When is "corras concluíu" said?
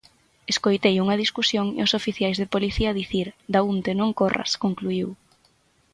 4.19-5.09